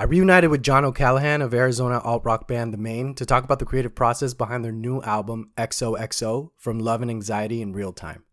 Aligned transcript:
I 0.00 0.04
reunited 0.04 0.48
with 0.48 0.62
John 0.62 0.86
O'Callaghan 0.86 1.42
of 1.42 1.52
Arizona 1.52 1.98
alt 1.98 2.24
rock 2.24 2.48
band 2.48 2.72
The 2.72 2.78
Maine 2.78 3.14
to 3.16 3.26
talk 3.26 3.44
about 3.44 3.58
the 3.58 3.66
creative 3.66 3.94
process 3.94 4.32
behind 4.32 4.64
their 4.64 4.72
new 4.72 5.02
album 5.02 5.50
XOXO 5.58 6.52
From 6.56 6.78
Love 6.78 7.02
and 7.02 7.10
Anxiety 7.10 7.60
in 7.60 7.74
Real 7.74 7.92
Time. 7.92 8.24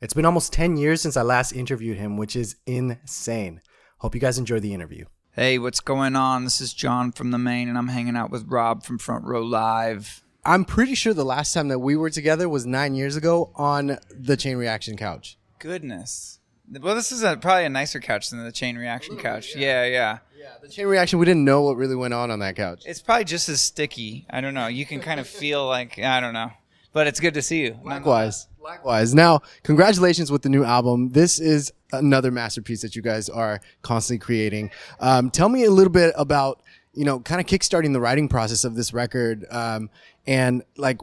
It's 0.00 0.14
been 0.14 0.24
almost 0.24 0.52
10 0.52 0.76
years 0.76 1.00
since 1.00 1.16
I 1.16 1.22
last 1.22 1.52
interviewed 1.52 1.96
him, 1.96 2.16
which 2.16 2.34
is 2.34 2.56
insane. 2.66 3.60
Hope 3.98 4.16
you 4.16 4.20
guys 4.20 4.36
enjoy 4.36 4.58
the 4.58 4.74
interview. 4.74 5.04
Hey, 5.30 5.60
what's 5.60 5.78
going 5.78 6.16
on? 6.16 6.42
This 6.42 6.60
is 6.60 6.74
John 6.74 7.12
from 7.12 7.30
The 7.30 7.38
Maine, 7.38 7.68
and 7.68 7.78
I'm 7.78 7.86
hanging 7.86 8.16
out 8.16 8.32
with 8.32 8.50
Rob 8.50 8.82
from 8.82 8.98
Front 8.98 9.24
Row 9.24 9.42
Live. 9.42 10.24
I'm 10.44 10.64
pretty 10.64 10.96
sure 10.96 11.14
the 11.14 11.24
last 11.24 11.54
time 11.54 11.68
that 11.68 11.78
we 11.78 11.94
were 11.94 12.10
together 12.10 12.48
was 12.48 12.66
nine 12.66 12.96
years 12.96 13.14
ago 13.14 13.52
on 13.54 13.96
the 14.10 14.36
Chain 14.36 14.56
Reaction 14.56 14.96
couch. 14.96 15.38
Goodness. 15.60 16.40
Well, 16.80 16.94
this 16.94 17.12
is 17.12 17.22
a, 17.22 17.36
probably 17.36 17.66
a 17.66 17.70
nicer 17.70 18.00
couch 18.00 18.30
than 18.30 18.42
the 18.42 18.50
Chain 18.50 18.76
Reaction 18.76 19.16
couch. 19.18 19.54
Yeah, 19.54 19.84
yeah. 19.84 19.86
Yeah, 19.86 20.18
the 20.60 20.68
Chain 20.68 20.86
Reaction, 20.86 21.18
we 21.18 21.26
didn't 21.26 21.44
know 21.44 21.62
what 21.62 21.76
really 21.76 21.96
went 21.96 22.14
on 22.14 22.30
on 22.30 22.38
that 22.40 22.56
couch. 22.56 22.84
It's 22.86 23.02
probably 23.02 23.24
just 23.24 23.48
as 23.48 23.60
sticky. 23.60 24.26
I 24.30 24.40
don't 24.40 24.54
know. 24.54 24.66
You 24.68 24.86
can 24.86 25.00
kind 25.00 25.20
of 25.20 25.26
feel 25.26 25.66
like 25.66 25.98
I 25.98 26.20
don't 26.20 26.34
know, 26.34 26.50
but 26.92 27.06
it's 27.06 27.20
good 27.20 27.34
to 27.34 27.42
see 27.42 27.62
you. 27.62 27.78
Likewise. 27.82 28.48
Likewise. 28.62 29.14
Now, 29.14 29.40
congratulations 29.64 30.30
with 30.30 30.42
the 30.42 30.48
new 30.48 30.64
album. 30.64 31.10
This 31.10 31.40
is 31.40 31.72
another 31.92 32.30
masterpiece 32.30 32.82
that 32.82 32.94
you 32.94 33.02
guys 33.02 33.28
are 33.28 33.60
constantly 33.82 34.24
creating. 34.24 34.70
Um, 35.00 35.30
tell 35.30 35.48
me 35.48 35.64
a 35.64 35.70
little 35.70 35.92
bit 35.92 36.14
about, 36.16 36.62
you 36.94 37.04
know, 37.04 37.18
kind 37.18 37.40
of 37.40 37.46
kickstarting 37.46 37.92
the 37.92 38.00
writing 38.00 38.28
process 38.28 38.64
of 38.64 38.76
this 38.76 38.92
record. 38.92 39.46
Um, 39.50 39.90
and 40.28 40.62
like, 40.76 41.00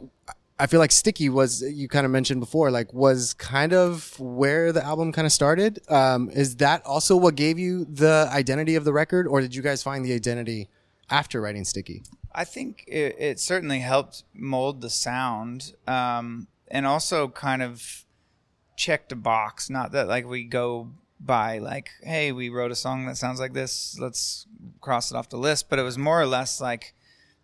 I 0.60 0.66
feel 0.66 0.78
like 0.78 0.92
Sticky 0.92 1.30
was, 1.30 1.62
you 1.62 1.88
kind 1.88 2.04
of 2.04 2.12
mentioned 2.12 2.38
before, 2.38 2.70
like 2.70 2.92
was 2.92 3.32
kind 3.32 3.72
of 3.72 4.18
where 4.20 4.72
the 4.72 4.84
album 4.84 5.10
kind 5.10 5.24
of 5.24 5.32
started. 5.32 5.80
Um, 5.90 6.28
is 6.30 6.56
that 6.56 6.84
also 6.84 7.16
what 7.16 7.34
gave 7.34 7.58
you 7.58 7.86
the 7.86 8.28
identity 8.30 8.76
of 8.76 8.84
the 8.84 8.92
record 8.92 9.26
or 9.26 9.40
did 9.40 9.54
you 9.54 9.62
guys 9.62 9.82
find 9.82 10.04
the 10.04 10.12
identity 10.12 10.68
after 11.08 11.40
writing 11.40 11.64
Sticky? 11.64 12.02
I 12.34 12.44
think 12.44 12.84
it, 12.86 13.16
it 13.18 13.40
certainly 13.40 13.78
helped 13.78 14.24
mold 14.34 14.82
the 14.82 14.90
sound, 14.90 15.72
um, 15.86 16.46
and 16.68 16.86
also 16.86 17.28
kind 17.28 17.62
of 17.62 18.04
checked 18.76 19.12
a 19.12 19.16
box. 19.16 19.70
Not 19.70 19.92
that 19.92 20.08
like 20.08 20.28
we 20.28 20.44
go 20.44 20.90
by 21.18 21.58
like, 21.58 21.88
hey, 22.02 22.32
we 22.32 22.50
wrote 22.50 22.70
a 22.70 22.76
song 22.76 23.06
that 23.06 23.16
sounds 23.16 23.40
like 23.40 23.54
this, 23.54 23.98
let's 23.98 24.46
cross 24.80 25.10
it 25.10 25.16
off 25.16 25.30
the 25.30 25.38
list. 25.38 25.70
But 25.70 25.78
it 25.78 25.82
was 25.84 25.96
more 25.96 26.20
or 26.20 26.26
less 26.26 26.60
like 26.60 26.94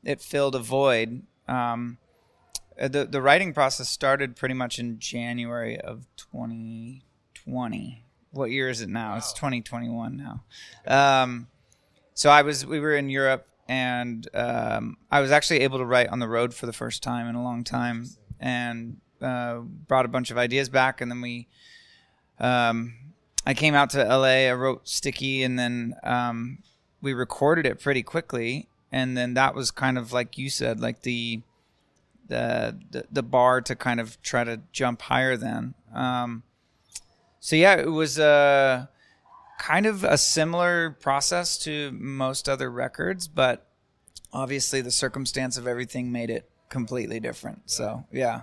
it 0.05 0.21
filled 0.21 0.55
a 0.55 0.61
void. 0.61 1.23
Um, 1.49 1.97
uh, 2.81 2.89
the 2.89 3.05
the 3.05 3.23
writing 3.23 3.53
process 3.53 3.89
started 3.89 4.37
pretty 4.37 4.55
much 4.55 4.79
in 4.79 4.99
January 4.99 5.79
of 5.81 6.07
2020. 6.17 8.05
What 8.33 8.51
year 8.51 8.69
is 8.69 8.81
it 8.83 8.89
now? 8.89 9.13
Wow. 9.13 9.17
It's 9.19 9.33
2021 9.33 10.17
now. 10.17 10.45
Um, 10.87 11.49
so 12.15 12.31
I 12.31 12.43
was 12.43 12.67
we 12.67 12.81
were 12.81 12.97
in 12.97 13.09
Europe 13.09 13.47
and 13.69 14.29
um, 14.35 14.97
I 15.11 15.21
was 15.21 15.31
actually 15.31 15.61
able 15.61 15.79
to 15.79 15.85
write 15.85 16.09
on 16.09 16.19
the 16.19 16.29
road 16.29 16.55
for 16.55 16.67
the 16.67 16.73
first 16.73 17.03
time 17.03 17.27
in 17.27 17.35
a 17.35 17.43
long 17.43 17.65
time, 17.65 18.07
and 18.39 18.99
uh, 19.21 19.59
brought 19.59 20.05
a 20.05 20.09
bunch 20.09 20.31
of 20.31 20.39
ideas 20.39 20.69
back, 20.69 21.01
and 21.01 21.11
then 21.11 21.21
we. 21.21 21.49
Um, 22.39 22.95
I 23.49 23.55
came 23.55 23.75
out 23.75 23.91
to 23.91 24.05
LA. 24.05 24.49
I 24.49 24.53
wrote 24.53 24.89
Sticky, 24.89 25.43
and 25.43 25.59
then 25.59 25.95
um, 26.03 26.59
we 27.01 27.15
recorded 27.15 27.65
it 27.67 27.81
pretty 27.81 28.03
quickly, 28.03 28.69
and 28.93 29.17
then 29.17 29.35
that 29.35 29.55
was 29.55 29.71
kind 29.71 29.99
of 29.99 30.13
like 30.13 30.37
you 30.37 30.51
said, 30.51 30.81
like 30.81 31.03
the 31.03 31.43
the 32.29 33.05
the, 33.11 33.23
bar 33.23 33.61
to 33.63 33.77
kind 33.77 34.01
of 34.01 34.21
try 34.23 34.45
to 34.45 34.61
jump 34.73 35.03
higher. 35.03 35.37
Then, 35.37 35.75
um, 35.95 36.43
so 37.41 37.57
yeah, 37.57 37.75
it 37.77 37.91
was 37.91 38.19
a 38.19 38.89
kind 39.59 39.87
of 39.87 40.05
a 40.05 40.19
similar 40.19 40.91
process 41.01 41.59
to 41.59 41.91
most 41.93 42.49
other 42.49 42.71
records, 42.71 43.29
but 43.29 43.67
obviously 44.33 44.81
the 44.81 44.91
circumstance 44.91 45.57
of 45.57 45.67
everything 45.67 46.13
made 46.13 46.31
it 46.31 46.51
completely 46.69 47.21
different. 47.21 47.71
So 47.71 48.05
yeah. 48.13 48.43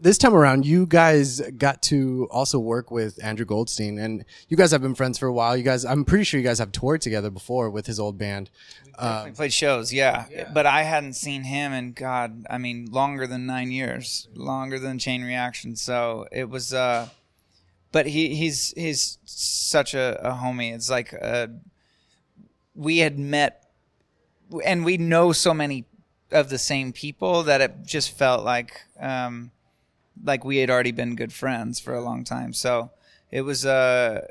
This 0.00 0.16
time 0.16 0.34
around, 0.34 0.64
you 0.64 0.86
guys 0.86 1.40
got 1.58 1.82
to 1.82 2.28
also 2.30 2.58
work 2.58 2.90
with 2.90 3.22
Andrew 3.22 3.44
Goldstein, 3.44 3.98
and 3.98 4.24
you 4.48 4.56
guys 4.56 4.70
have 4.70 4.80
been 4.80 4.94
friends 4.94 5.18
for 5.18 5.26
a 5.26 5.32
while. 5.32 5.56
You 5.56 5.64
guys, 5.64 5.84
I'm 5.84 6.04
pretty 6.04 6.22
sure 6.22 6.38
you 6.38 6.46
guys 6.46 6.60
have 6.60 6.70
toured 6.70 7.00
together 7.00 7.30
before 7.30 7.68
with 7.68 7.86
his 7.86 7.98
old 7.98 8.16
band. 8.16 8.48
Um, 8.96 9.32
played 9.32 9.52
shows, 9.52 9.92
yeah. 9.92 10.26
yeah. 10.30 10.50
But 10.52 10.66
I 10.66 10.82
hadn't 10.82 11.14
seen 11.14 11.42
him 11.44 11.72
in 11.72 11.92
God, 11.92 12.46
I 12.48 12.58
mean, 12.58 12.86
longer 12.90 13.26
than 13.26 13.46
nine 13.46 13.72
years, 13.72 14.28
longer 14.34 14.78
than 14.78 14.98
Chain 14.98 15.24
Reaction. 15.24 15.74
So 15.74 16.26
it 16.30 16.48
was, 16.48 16.72
uh, 16.72 17.08
but 17.90 18.06
he 18.06 18.34
he's 18.34 18.72
he's 18.76 19.18
such 19.24 19.94
a, 19.94 20.20
a 20.22 20.32
homie. 20.32 20.74
It's 20.74 20.90
like 20.90 21.14
uh, 21.20 21.48
we 22.74 22.98
had 22.98 23.18
met, 23.18 23.68
and 24.64 24.84
we 24.84 24.96
know 24.96 25.32
so 25.32 25.54
many 25.54 25.86
of 26.30 26.50
the 26.50 26.58
same 26.58 26.92
people 26.92 27.42
that 27.44 27.60
it 27.60 27.86
just 27.86 28.16
felt 28.16 28.44
like 28.44 28.82
um, 29.00 29.50
like 30.24 30.44
we 30.44 30.58
had 30.58 30.70
already 30.70 30.92
been 30.92 31.16
good 31.16 31.32
friends 31.32 31.78
for 31.78 31.94
a 31.94 32.02
long 32.02 32.24
time. 32.24 32.52
So 32.52 32.90
it 33.30 33.42
was 33.42 33.64
uh, 33.64 34.26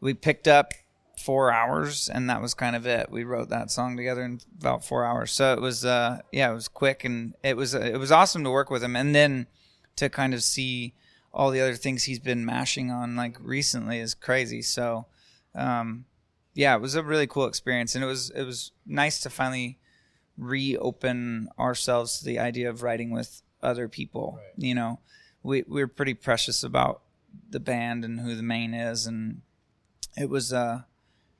we 0.00 0.14
picked 0.14 0.48
up 0.48 0.72
four 1.18 1.50
hours 1.50 2.08
and 2.08 2.28
that 2.28 2.42
was 2.42 2.54
kind 2.54 2.76
of 2.76 2.86
it. 2.86 3.10
We 3.10 3.24
wrote 3.24 3.48
that 3.48 3.70
song 3.70 3.96
together 3.96 4.22
in 4.22 4.40
about 4.58 4.84
four 4.84 5.04
hours. 5.04 5.32
So 5.32 5.52
it 5.52 5.60
was 5.60 5.84
uh 5.84 6.20
yeah 6.30 6.50
it 6.50 6.54
was 6.54 6.68
quick 6.68 7.04
and 7.04 7.34
it 7.42 7.56
was 7.56 7.74
uh, 7.74 7.80
it 7.80 7.98
was 7.98 8.12
awesome 8.12 8.44
to 8.44 8.50
work 8.50 8.70
with 8.70 8.82
him. 8.82 8.94
And 8.96 9.14
then 9.14 9.46
to 9.96 10.08
kind 10.08 10.34
of 10.34 10.42
see 10.42 10.94
all 11.32 11.50
the 11.50 11.60
other 11.60 11.74
things 11.74 12.04
he's 12.04 12.18
been 12.18 12.44
mashing 12.44 12.90
on 12.90 13.16
like 13.16 13.38
recently 13.40 13.98
is 13.98 14.14
crazy. 14.14 14.62
So 14.62 15.06
um 15.54 16.04
yeah 16.54 16.74
it 16.76 16.80
was 16.80 16.94
a 16.94 17.02
really 17.02 17.26
cool 17.26 17.46
experience. 17.46 17.94
And 17.94 18.04
it 18.04 18.08
was 18.08 18.30
it 18.30 18.44
was 18.44 18.72
nice 18.84 19.20
to 19.20 19.30
finally 19.30 19.78
reopen 20.36 21.48
ourselves 21.58 22.18
to 22.18 22.24
the 22.26 22.38
idea 22.38 22.68
of 22.68 22.82
writing 22.82 23.10
with 23.10 23.42
other 23.62 23.88
people 23.88 24.34
right. 24.36 24.66
you 24.66 24.74
know 24.74 25.00
we 25.46 25.64
we're 25.66 25.88
pretty 25.88 26.14
precious 26.14 26.62
about 26.62 27.02
the 27.48 27.60
band 27.60 28.04
and 28.04 28.20
who 28.20 28.34
the 28.34 28.42
Maine 28.42 28.74
is. 28.74 29.06
And 29.06 29.42
it 30.16 30.28
was 30.28 30.52
uh 30.52 30.82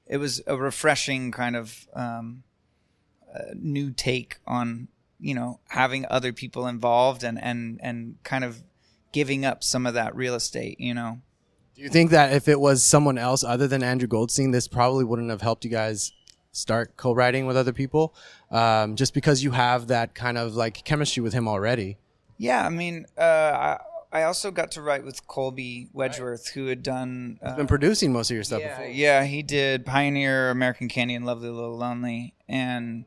it 0.06 0.18
was 0.18 0.40
a 0.46 0.56
refreshing 0.56 1.32
kind 1.32 1.56
of 1.56 1.88
um, 1.94 2.44
uh, 3.34 3.52
new 3.54 3.90
take 3.90 4.38
on 4.46 4.88
you 5.18 5.34
know 5.34 5.58
having 5.68 6.06
other 6.08 6.32
people 6.32 6.66
involved 6.66 7.24
and 7.24 7.42
and 7.42 7.80
and 7.82 8.16
kind 8.22 8.44
of 8.44 8.62
giving 9.12 9.44
up 9.44 9.64
some 9.64 9.86
of 9.86 9.94
that 9.94 10.14
real 10.14 10.34
estate 10.34 10.78
you 10.78 10.94
know? 10.94 11.20
Do 11.74 11.82
you 11.82 11.88
think 11.88 12.10
that 12.10 12.32
if 12.32 12.48
it 12.48 12.58
was 12.58 12.82
someone 12.82 13.18
else 13.18 13.42
other 13.42 13.66
than 13.66 13.82
andrew 13.82 14.06
goldstein 14.06 14.50
this 14.50 14.68
probably 14.68 15.04
wouldn't 15.04 15.30
have 15.30 15.40
helped 15.40 15.64
you 15.64 15.70
guys 15.70 16.12
start 16.52 16.96
co-writing 16.96 17.46
with 17.46 17.56
other 17.56 17.72
people? 17.72 18.14
Um, 18.50 18.96
just 18.96 19.12
because 19.12 19.42
you 19.42 19.50
have 19.50 19.88
that 19.88 20.14
kind 20.14 20.38
of 20.38 20.54
like 20.54 20.84
chemistry 20.84 21.22
with 21.22 21.32
him 21.34 21.48
already. 21.48 21.98
Yeah 22.38 22.64
i 22.64 22.68
mean 22.68 23.06
uh, 23.18 23.22
I 23.22 23.78
also 24.22 24.50
got 24.50 24.72
to 24.72 24.82
write 24.82 25.04
with 25.04 25.26
Colby 25.26 25.88
Wedgeworth, 25.94 26.50
who 26.50 26.66
had 26.66 26.82
done. 26.82 27.38
Uh, 27.42 27.48
He's 27.48 27.56
been 27.56 27.66
producing 27.66 28.12
most 28.12 28.30
of 28.30 28.34
your 28.34 28.44
stuff 28.44 28.60
yeah, 28.60 28.68
before. 28.70 28.86
Yeah, 28.86 29.24
he 29.24 29.42
did 29.42 29.84
Pioneer, 29.84 30.50
American 30.50 30.88
Candy, 30.88 31.14
and 31.14 31.26
Lovely 31.26 31.48
Little 31.48 31.76
Lonely, 31.76 32.34
and 32.48 33.04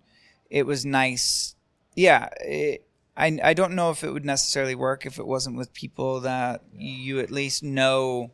it 0.49 0.65
was 0.65 0.85
nice. 0.85 1.55
Yeah, 1.95 2.29
it, 2.41 2.85
I 3.15 3.39
I 3.43 3.53
don't 3.53 3.75
know 3.75 3.91
if 3.91 4.03
it 4.03 4.11
would 4.11 4.25
necessarily 4.25 4.75
work 4.75 5.05
if 5.05 5.19
it 5.19 5.27
wasn't 5.27 5.57
with 5.57 5.73
people 5.73 6.21
that 6.21 6.63
you 6.73 7.19
at 7.19 7.31
least 7.31 7.63
know 7.63 8.31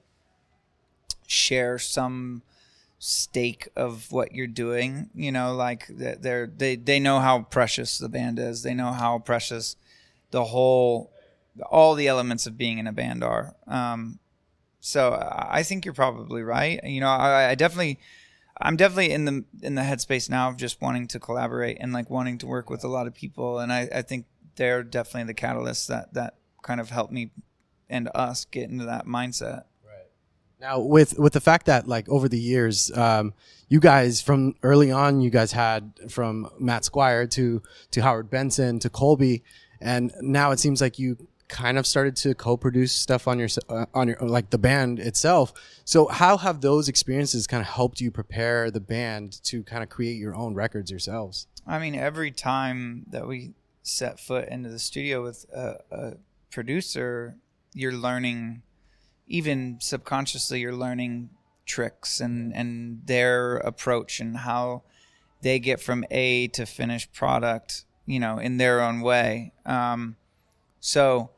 share 1.27 1.79
some 1.79 2.43
stake 2.99 3.67
of 3.75 4.11
what 4.11 4.33
you're 4.33 4.47
doing. 4.47 5.09
You 5.13 5.31
know, 5.31 5.53
like 5.53 5.87
they're 5.89 6.47
they 6.47 6.75
they 6.75 6.99
know 6.99 7.19
how 7.19 7.43
precious 7.43 7.97
the 7.97 8.09
band 8.09 8.39
is. 8.39 8.63
They 8.63 8.73
know 8.73 8.91
how 8.91 9.19
precious 9.19 9.75
the 10.31 10.45
whole 10.45 11.11
all 11.63 11.95
the 11.95 12.07
elements 12.07 12.47
of 12.47 12.57
being 12.57 12.77
in 12.77 12.88
a 12.88 12.93
band 12.93 13.23
are. 13.23 13.55
Um, 13.67 14.19
so 14.79 15.13
I 15.13 15.63
think 15.63 15.83
you're 15.83 15.93
probably 15.93 16.43
right. 16.43 16.79
You 16.83 17.01
know, 17.01 17.07
I, 17.07 17.49
I, 17.49 17.55
definitely, 17.55 17.99
I'm 18.61 18.75
definitely 18.75 19.11
in 19.11 19.25
the 19.25 19.43
in 19.63 19.73
the 19.73 19.81
headspace 19.81 20.29
now 20.29 20.49
of 20.49 20.57
just 20.57 20.79
wanting 20.79 21.07
to 21.07 21.19
collaborate 21.19 21.77
and 21.79 21.91
like 21.91 22.09
wanting 22.09 22.38
to 22.39 22.47
work 22.47 22.69
with 22.69 22.83
a 22.83 22.88
lot 22.88 23.07
of 23.07 23.15
people. 23.15 23.59
And 23.59 23.74
I, 23.74 23.89
I 23.94 24.01
think 24.03 24.27
they're 24.57 24.83
definitely 24.83 25.24
the 25.24 25.33
catalyst 25.33 25.88
that 25.88 26.13
that 26.13 26.35
kind 26.62 26.80
of 26.80 26.91
helped 26.91 27.12
me 27.12 27.31
and 27.89 28.09
us 28.13 28.45
get 28.45 28.69
into 28.69 28.85
that 28.85 29.06
mindset. 29.06 29.63
Right 29.83 30.07
now, 30.59 30.80
with 30.80 31.18
with 31.18 31.33
the 31.33 31.41
fact 31.41 31.65
that 31.65 31.88
like 31.88 32.07
over 32.07 32.30
the 32.30 32.39
years, 32.39 32.95
um, 32.95 33.33
you 33.68 33.80
guys 33.80 34.21
from 34.21 34.56
early 34.62 34.91
on, 34.91 35.19
you 35.19 35.31
guys 35.31 35.51
had 35.51 35.94
from 36.09 36.47
Matt 36.59 36.85
Squire 36.85 37.27
to 37.27 37.62
to 37.91 38.01
Howard 38.01 38.30
Benson 38.30 38.80
to 38.80 38.89
Colby, 38.89 39.44
and 39.81 40.13
now 40.21 40.51
it 40.51 40.59
seems 40.59 40.80
like 40.80 41.00
you 41.00 41.18
kind 41.47 41.77
of 41.77 41.86
started 41.86 42.15
to 42.15 42.33
co-produce 42.33 42.92
stuff 42.92 43.27
on 43.27 43.38
your 43.38 43.50
uh, 43.69 43.86
on 43.94 44.07
your 44.07 44.18
like 44.19 44.50
the 44.50 44.57
band 44.57 45.00
itself. 45.00 45.53
So 45.83 46.07
how 46.07 46.38
have 46.38 46.62
those 46.62 46.88
experiences 46.89 47.47
kind 47.47 47.62
of 47.62 47.68
helped 47.68 48.01
you 48.01 48.12
prepare 48.12 48.71
the 48.71 48.80
band 48.80 49.44
to 49.44 49.63
kind 49.63 49.83
of 49.83 49.89
create 49.89 50.18
your 50.18 50.36
own 50.36 50.56
records 50.56 50.89
yourselves? 50.89 51.47
I 51.68 51.80
mean, 51.80 51.95
every 51.95 52.31
time 52.31 53.06
that 53.09 53.27
we 53.27 53.53
set 53.83 54.19
foot 54.19 54.50
into 54.50 54.69
the 54.69 54.80
studio 54.80 55.24
with 55.24 55.45
a, 55.53 55.75
a 55.92 56.13
producer, 56.51 57.38
you're 57.74 57.92
learning, 57.92 58.63
even 59.27 59.77
subconsciously, 59.80 60.59
you're 60.59 60.74
learning 60.74 61.30
tricks 61.65 62.19
and 62.19 62.53
and 62.56 63.01
their 63.06 63.57
approach 63.57 64.19
and 64.19 64.38
how 64.38 64.83
they 65.42 65.59
get 65.59 65.80
from 65.80 66.06
A 66.09 66.47
to 66.50 66.65
finished 66.65 67.13
product, 67.13 67.86
you 68.07 68.19
know, 68.19 68.39
in 68.39 68.57
their 68.57 68.81
own 68.81 69.01
way. 69.01 69.53
Um, 69.65 70.15
so 70.80 71.31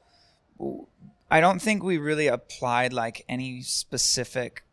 I 1.30 1.42
don't 1.42 1.62
think 1.62 1.83
we 1.83 1.98
really 1.98 2.27
applied 2.27 2.94
like 2.94 3.25
any 3.27 3.62
specific 3.62 4.63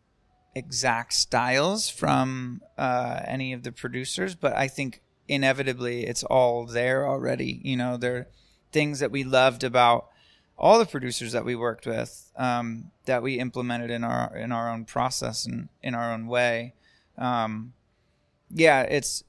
exact 0.53 1.13
styles 1.13 1.89
from 1.89 2.61
uh, 2.77 3.21
any 3.25 3.51
of 3.51 3.63
the 3.63 3.71
producers, 3.71 4.35
but 4.35 4.55
I 4.55 4.67
think 4.67 5.01
inevitably 5.27 6.05
it's 6.05 6.23
all 6.23 6.65
there 6.65 7.07
already. 7.07 7.59
You 7.63 7.75
know, 7.75 7.97
there 7.97 8.15
are 8.15 8.27
things 8.71 8.99
that 8.99 9.11
we 9.11 9.23
loved 9.23 9.63
about 9.63 10.07
all 10.57 10.79
the 10.79 10.85
producers 10.85 11.33
that 11.33 11.43
we 11.43 11.55
worked 11.55 11.85
with 11.85 12.31
um, 12.37 12.91
that 13.05 13.21
we 13.21 13.39
implemented 13.39 13.91
in 13.91 14.03
our 14.03 14.35
in 14.35 14.51
our 14.51 14.71
own 14.71 14.85
process 14.85 15.45
and 15.45 15.67
in 15.83 15.93
our 15.93 16.13
own 16.13 16.27
way. 16.27 16.73
Um, 17.17 17.73
yeah, 18.49 18.83
it's 18.83 19.23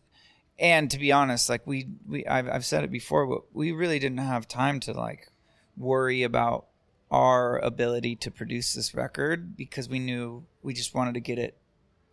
and 0.59 0.91
to 0.91 0.99
be 0.99 1.11
honest, 1.13 1.49
like 1.49 1.67
we 1.67 1.89
we 2.07 2.25
I've, 2.27 2.49
I've 2.49 2.65
said 2.65 2.85
it 2.85 2.91
before, 2.91 3.43
we 3.53 3.73
really 3.73 3.99
didn't 3.99 4.19
have 4.19 4.47
time 4.47 4.79
to 4.81 4.93
like 4.93 5.29
worry 5.77 6.23
about 6.23 6.67
our 7.11 7.59
ability 7.59 8.17
to 8.17 8.31
produce 8.31 8.75
this 8.75 8.95
record 8.95 9.57
because 9.57 9.89
we 9.89 9.99
knew 9.99 10.45
we 10.63 10.75
just 10.75 10.95
wanted 10.95 11.15
to 11.15 11.21
get 11.21 11.39
it 11.39 11.57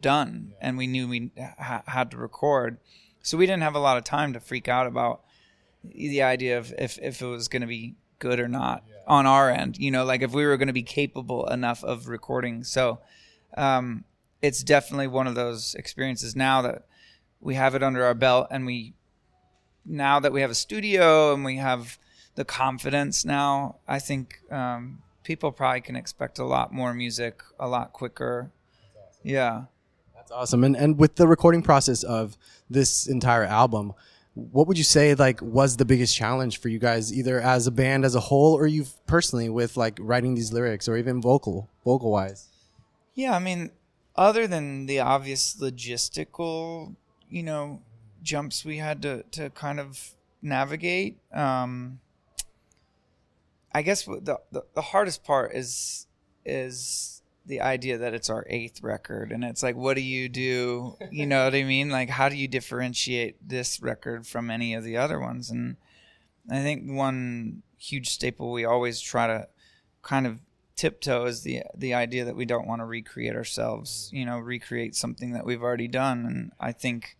done 0.01 0.49
yeah. 0.49 0.67
and 0.67 0.77
we 0.77 0.85
knew 0.85 1.07
we 1.07 1.31
ha- 1.37 1.83
had 1.87 2.11
to 2.11 2.17
record 2.17 2.77
so 3.21 3.37
we 3.37 3.45
didn't 3.45 3.63
have 3.63 3.75
a 3.75 3.79
lot 3.79 3.97
of 3.97 4.03
time 4.03 4.33
to 4.33 4.39
freak 4.39 4.67
out 4.67 4.85
about 4.85 5.21
the 5.83 6.21
idea 6.21 6.57
of 6.57 6.73
if, 6.77 6.99
if 7.01 7.21
it 7.21 7.25
was 7.25 7.47
going 7.47 7.61
to 7.61 7.67
be 7.67 7.95
good 8.19 8.39
or 8.39 8.47
not 8.47 8.83
yeah. 8.87 8.95
on 9.07 9.25
our 9.25 9.49
end 9.49 9.77
you 9.77 9.89
know 9.89 10.05
like 10.05 10.21
if 10.21 10.31
we 10.31 10.45
were 10.45 10.57
going 10.57 10.67
to 10.67 10.73
be 10.73 10.83
capable 10.83 11.47
enough 11.47 11.83
of 11.83 12.07
recording 12.07 12.63
so 12.63 12.99
um, 13.57 14.03
it's 14.41 14.63
definitely 14.63 15.07
one 15.07 15.25
of 15.25 15.35
those 15.35 15.73
experiences 15.75 16.35
now 16.35 16.61
that 16.61 16.85
we 17.39 17.55
have 17.55 17.75
it 17.75 17.83
under 17.83 18.03
our 18.05 18.13
belt 18.13 18.47
and 18.51 18.65
we 18.65 18.93
now 19.85 20.19
that 20.19 20.31
we 20.31 20.41
have 20.41 20.51
a 20.51 20.55
studio 20.55 21.33
and 21.33 21.43
we 21.43 21.57
have 21.57 21.97
the 22.35 22.45
confidence 22.45 23.25
now. 23.25 23.77
I 23.87 23.99
think 23.99 24.39
um, 24.51 25.01
people 25.23 25.51
probably 25.51 25.81
can 25.81 25.95
expect 25.95 26.39
a 26.39 26.45
lot 26.45 26.73
more 26.73 26.93
music 26.93 27.41
a 27.59 27.67
lot 27.67 27.93
quicker. 27.93 28.51
Awesome. 28.95 29.21
Yeah. 29.23 29.63
That's 30.15 30.31
awesome. 30.31 30.63
And 30.63 30.75
and 30.75 30.97
with 30.97 31.15
the 31.15 31.27
recording 31.27 31.61
process 31.61 32.03
of 32.03 32.37
this 32.69 33.07
entire 33.07 33.43
album, 33.43 33.93
what 34.35 34.67
would 34.67 34.77
you 34.77 34.83
say 34.83 35.13
like 35.15 35.41
was 35.41 35.77
the 35.77 35.85
biggest 35.85 36.15
challenge 36.15 36.59
for 36.59 36.69
you 36.69 36.79
guys 36.79 37.13
either 37.13 37.39
as 37.39 37.67
a 37.67 37.71
band 37.71 38.05
as 38.05 38.15
a 38.15 38.19
whole 38.19 38.53
or 38.53 38.65
you 38.65 38.85
personally 39.05 39.49
with 39.49 39.77
like 39.77 39.97
writing 39.99 40.35
these 40.35 40.51
lyrics 40.51 40.87
or 40.87 40.97
even 40.97 41.21
vocal 41.21 41.69
vocal 41.83 42.11
wise? 42.11 42.47
Yeah, 43.13 43.35
I 43.35 43.39
mean 43.39 43.71
other 44.15 44.47
than 44.47 44.85
the 44.85 44.99
obvious 44.99 45.55
logistical, 45.59 46.95
you 47.29 47.43
know, 47.43 47.81
jumps 48.21 48.63
we 48.63 48.77
had 48.77 49.01
to 49.01 49.23
to 49.31 49.49
kind 49.49 49.79
of 49.79 50.11
navigate 50.41 51.17
um 51.33 51.99
I 53.73 53.81
guess 53.81 54.05
the, 54.05 54.39
the, 54.51 54.63
the 54.73 54.81
hardest 54.81 55.23
part 55.23 55.55
is 55.55 56.07
is 56.45 57.21
the 57.45 57.61
idea 57.61 57.97
that 57.97 58.13
it's 58.13 58.29
our 58.29 58.45
eighth 58.49 58.81
record 58.83 59.31
and 59.31 59.43
it's 59.43 59.63
like 59.63 59.75
what 59.75 59.95
do 59.95 60.01
you 60.01 60.29
do? 60.29 60.95
You 61.11 61.25
know 61.25 61.45
what 61.45 61.55
i 61.55 61.63
mean? 61.63 61.89
Like 61.89 62.09
how 62.09 62.29
do 62.29 62.35
you 62.35 62.47
differentiate 62.47 63.47
this 63.47 63.81
record 63.81 64.27
from 64.27 64.49
any 64.49 64.73
of 64.73 64.83
the 64.83 64.97
other 64.97 65.19
ones? 65.19 65.49
And 65.49 65.77
i 66.51 66.61
think 66.61 66.91
one 66.91 67.63
huge 67.77 68.09
staple 68.09 68.51
we 68.51 68.65
always 68.65 68.99
try 68.99 69.27
to 69.27 69.47
kind 70.01 70.27
of 70.27 70.39
tiptoe 70.75 71.25
is 71.25 71.43
the 71.43 71.63
the 71.75 71.93
idea 71.93 72.25
that 72.25 72.35
we 72.35 72.45
don't 72.45 72.67
want 72.67 72.81
to 72.81 72.85
recreate 72.85 73.35
ourselves 73.35 74.09
you 74.11 74.25
know 74.25 74.39
recreate 74.39 74.95
something 74.95 75.31
that 75.33 75.45
we've 75.45 75.63
already 75.63 75.87
done. 75.87 76.25
And 76.25 76.51
i 76.59 76.71
think 76.71 77.17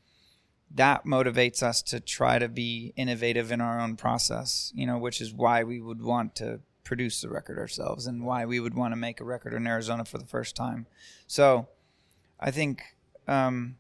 that 0.76 1.06
motivates 1.06 1.62
us 1.62 1.82
to 1.84 2.00
try 2.00 2.40
to 2.40 2.48
be 2.48 2.94
innovative 2.96 3.52
in 3.52 3.62
our 3.62 3.80
own 3.80 3.96
process, 3.96 4.72
you 4.76 4.88
know, 4.88 4.98
which 4.98 5.22
is 5.22 5.34
why 5.34 5.64
we 5.64 5.80
would 5.80 6.02
want 6.02 6.36
to 6.36 6.60
produce 6.84 7.22
the 7.22 7.30
record 7.30 7.58
ourselves 7.58 8.08
and 8.08 8.26
why 8.26 8.46
we 8.46 8.60
would 8.60 8.74
want 8.74 8.92
to 8.92 8.96
make 8.96 9.20
a 9.20 9.24
record 9.24 9.54
in 9.54 9.68
Arizona 9.68 10.04
for 10.04 10.18
the 10.18 10.26
first 10.26 10.56
time. 10.56 10.88
So 11.28 11.68
I 12.40 12.52
think, 12.52 12.84
um, 13.28 13.78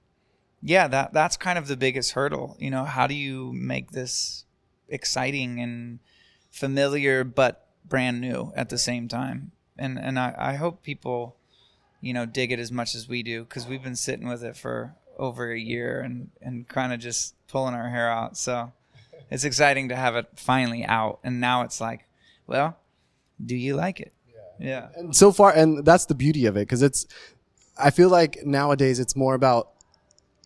yeah, 0.62 0.88
that 0.88 1.13
that's 1.13 1.36
kind 1.36 1.57
of 1.57 1.68
the 1.68 1.75
biggest 1.75 2.12
hurdle. 2.12 2.56
You 2.60 2.69
know, 2.69 2.86
how 2.86 3.07
do 3.07 3.16
you 3.16 3.51
make 3.54 3.92
this 3.92 4.45
exciting 4.88 5.60
and 5.60 6.00
familiar 6.51 7.24
but 7.24 7.68
brand 7.84 8.22
new 8.22 8.54
at 8.56 8.69
the 8.69 8.78
same 8.78 9.07
time? 9.07 9.51
And 9.78 10.00
and 10.00 10.19
I, 10.19 10.36
I 10.38 10.54
hope 10.54 10.84
people, 10.84 11.36
you 12.00 12.13
know, 12.13 12.25
dig 12.25 12.51
it 12.51 12.60
as 12.60 12.72
much 12.72 12.95
as 12.95 13.10
we 13.10 13.24
do 13.24 13.44
because 13.44 13.66
we've 13.66 13.84
been 13.84 13.95
sitting 13.95 14.28
with 14.28 14.44
it 14.44 14.56
for 14.56 14.95
over 15.18 15.51
a 15.51 15.60
year 15.60 16.01
and 16.01 16.30
and 16.42 16.68
kind 16.68 16.94
of 16.94 17.00
just 17.00 17.36
pulling 17.48 17.74
our 17.74 17.89
hair 17.89 18.12
out. 18.12 18.38
So 18.38 18.71
it's 19.30 19.44
exciting 19.44 19.89
to 19.89 19.95
have 19.95 20.15
it 20.15 20.27
finally 20.36 20.83
out, 20.83 21.19
and 21.24 21.39
now 21.39 21.62
it's 21.63 21.80
like, 21.80 22.06
well, 22.48 22.77
do 23.44 23.56
you 23.56 23.75
like 23.75 24.00
it? 24.00 24.13
Yeah. 24.60 24.68
yeah. 24.68 24.88
And 24.95 25.15
so 25.15 25.31
far, 25.31 25.51
and 25.51 25.86
that's 25.86 26.06
the 26.06 26.15
beauty 26.15 26.45
of 26.45 26.57
it 26.57 26.62
because 26.62 26.81
it's. 26.81 27.06
I 27.75 27.89
feel 27.89 28.10
like 28.10 28.45
nowadays 28.45 29.00
it's 29.00 29.15
more 29.15 29.33
about 29.33 29.71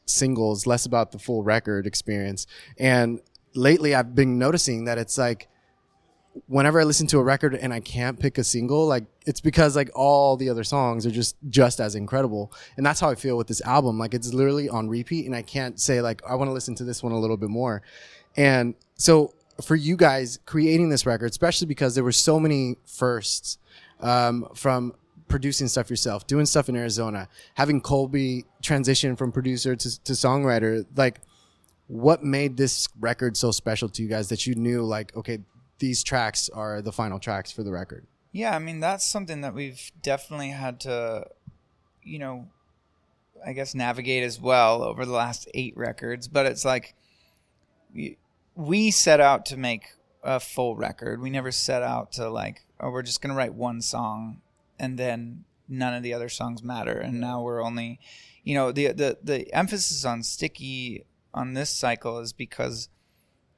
singles, 0.05 0.65
less 0.65 0.85
about 0.85 1.11
the 1.11 1.19
full 1.19 1.43
record 1.43 1.85
experience. 1.85 2.47
And 2.77 3.19
lately, 3.53 3.93
I've 3.93 4.15
been 4.15 4.39
noticing 4.39 4.85
that 4.85 4.97
it's 4.97 5.17
like 5.17 5.49
whenever 6.47 6.79
I 6.79 6.83
listen 6.83 7.07
to 7.07 7.19
a 7.19 7.23
record 7.23 7.55
and 7.55 7.73
I 7.73 7.79
can't 7.79 8.19
pick 8.19 8.37
a 8.37 8.43
single, 8.43 8.85
like 8.85 9.05
it's 9.25 9.41
because 9.41 9.75
like 9.75 9.89
all 9.95 10.37
the 10.37 10.49
other 10.49 10.63
songs 10.63 11.05
are 11.05 11.11
just 11.11 11.35
just 11.49 11.79
as 11.79 11.95
incredible. 11.95 12.51
And 12.77 12.85
that's 12.85 12.99
how 12.99 13.09
I 13.09 13.15
feel 13.15 13.37
with 13.37 13.47
this 13.47 13.61
album. 13.61 13.97
Like 13.97 14.13
it's 14.13 14.33
literally 14.33 14.69
on 14.69 14.89
repeat 14.89 15.25
and 15.25 15.35
I 15.35 15.41
can't 15.41 15.79
say 15.79 16.01
like 16.01 16.21
I 16.27 16.35
want 16.35 16.49
to 16.49 16.53
listen 16.53 16.75
to 16.75 16.83
this 16.83 17.01
one 17.01 17.11
a 17.11 17.19
little 17.19 17.37
bit 17.37 17.49
more. 17.49 17.81
And 18.35 18.75
so 18.95 19.33
for 19.63 19.75
you 19.75 19.95
guys 19.95 20.39
creating 20.45 20.89
this 20.89 21.05
record, 21.05 21.31
especially 21.31 21.67
because 21.67 21.95
there 21.95 22.03
were 22.03 22.11
so 22.11 22.39
many 22.39 22.77
firsts 22.85 23.57
um, 23.99 24.47
from 24.53 24.93
producing 25.27 25.67
stuff 25.67 25.89
yourself, 25.89 26.27
doing 26.27 26.45
stuff 26.45 26.69
in 26.69 26.75
Arizona, 26.75 27.27
having 27.55 27.81
Colby 27.81 28.45
transition 28.61 29.15
from 29.15 29.31
producer 29.31 29.75
to, 29.75 30.03
to 30.03 30.13
songwriter, 30.13 30.85
like 30.95 31.21
what 31.87 32.23
made 32.23 32.57
this 32.57 32.87
record 32.99 33.35
so 33.35 33.51
special 33.51 33.89
to 33.89 34.03
you 34.03 34.09
guys 34.09 34.29
that 34.29 34.45
you 34.45 34.55
knew 34.55 34.83
like, 34.83 35.15
okay, 35.15 35.39
these 35.79 36.03
tracks 36.03 36.49
are 36.49 36.81
the 36.81 36.91
final 36.91 37.19
tracks 37.19 37.51
for 37.51 37.63
the 37.63 37.71
record. 37.71 38.05
Yeah, 38.31 38.55
I 38.55 38.59
mean 38.59 38.79
that's 38.79 39.05
something 39.05 39.41
that 39.41 39.53
we've 39.53 39.91
definitely 40.01 40.49
had 40.49 40.79
to, 40.81 41.27
you 42.03 42.19
know, 42.19 42.47
I 43.45 43.53
guess 43.53 43.75
navigate 43.75 44.23
as 44.23 44.39
well 44.39 44.83
over 44.83 45.05
the 45.05 45.13
last 45.13 45.47
eight 45.53 45.75
records. 45.77 46.27
But 46.27 46.45
it's 46.45 46.65
like 46.65 46.95
we, 47.93 48.17
we 48.55 48.91
set 48.91 49.19
out 49.19 49.45
to 49.47 49.57
make 49.57 49.87
a 50.23 50.39
full 50.39 50.75
record. 50.75 51.21
We 51.21 51.29
never 51.29 51.51
set 51.51 51.83
out 51.83 52.11
to 52.13 52.29
like, 52.29 52.65
oh, 52.79 52.91
we're 52.91 53.03
just 53.03 53.21
gonna 53.21 53.35
write 53.35 53.53
one 53.53 53.81
song 53.81 54.41
and 54.79 54.97
then 54.97 55.45
none 55.67 55.93
of 55.93 56.03
the 56.03 56.13
other 56.13 56.29
songs 56.29 56.63
matter. 56.63 56.97
And 56.97 57.19
now 57.19 57.41
we're 57.41 57.63
only, 57.63 57.99
you 58.43 58.55
know, 58.55 58.71
the 58.71 58.87
the 58.91 59.17
the 59.23 59.53
emphasis 59.53 60.05
on 60.05 60.23
sticky 60.23 61.05
on 61.33 61.53
this 61.53 61.69
cycle 61.69 62.19
is 62.19 62.33
because 62.33 62.89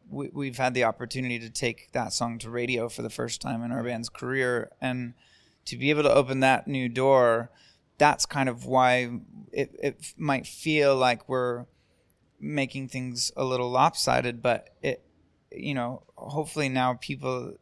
we, 0.10 0.30
we've 0.34 0.58
had 0.58 0.74
the 0.74 0.84
opportunity 0.84 1.39
to 1.39 1.50
take 1.50 1.92
that 1.94 2.13
song 2.13 2.39
to 2.39 2.50
radio 2.50 2.89
for 2.89 3.01
the 3.01 3.10
first 3.10 3.42
time 3.42 3.63
in 3.63 3.72
our 3.72 3.84
band's 3.84 4.10
career. 4.10 4.72
And 4.82 5.13
to 5.66 5.78
be 5.78 5.89
able 5.89 6.04
to 6.04 6.13
open 6.13 6.39
that 6.39 6.68
new 6.68 6.89
door 6.89 7.51
that's 8.00 8.25
kind 8.25 8.50
of 8.50 8.66
why 8.66 9.20
it, 9.51 9.75
it 9.78 10.13
might 10.18 10.48
feel 10.48 10.96
like 10.96 11.30
we're 11.30 11.66
making 12.39 12.88
things 12.88 13.32
a 13.38 13.44
little 13.44 13.70
lopsided 13.70 14.42
but 14.42 14.70
it 14.82 15.04
you 15.51 15.74
know 15.74 16.01
hopefully 16.16 16.70
now 16.70 16.94
people 16.94 17.54